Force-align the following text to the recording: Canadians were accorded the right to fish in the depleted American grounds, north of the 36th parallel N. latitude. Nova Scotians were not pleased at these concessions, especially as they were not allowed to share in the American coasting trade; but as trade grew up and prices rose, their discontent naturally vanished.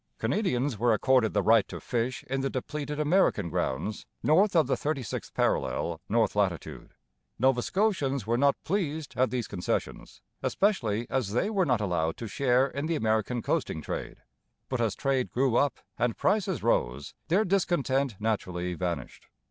Canadians 0.17 0.79
were 0.79 0.93
accorded 0.93 1.33
the 1.35 1.43
right 1.43 1.67
to 1.67 1.79
fish 1.79 2.23
in 2.23 2.41
the 2.41 2.49
depleted 2.49 2.99
American 2.99 3.51
grounds, 3.51 4.07
north 4.23 4.55
of 4.55 4.65
the 4.65 4.73
36th 4.73 5.31
parallel 5.35 6.01
N. 6.09 6.25
latitude. 6.33 6.95
Nova 7.37 7.61
Scotians 7.61 8.25
were 8.25 8.35
not 8.35 8.55
pleased 8.63 9.13
at 9.15 9.29
these 9.29 9.47
concessions, 9.47 10.23
especially 10.41 11.05
as 11.11 11.33
they 11.33 11.51
were 11.51 11.67
not 11.67 11.81
allowed 11.81 12.17
to 12.17 12.25
share 12.25 12.65
in 12.65 12.87
the 12.87 12.95
American 12.95 13.43
coasting 13.43 13.79
trade; 13.83 14.23
but 14.69 14.81
as 14.81 14.95
trade 14.95 15.29
grew 15.29 15.55
up 15.55 15.77
and 15.99 16.17
prices 16.17 16.63
rose, 16.63 17.13
their 17.27 17.45
discontent 17.45 18.15
naturally 18.19 18.73
vanished. 18.73 19.27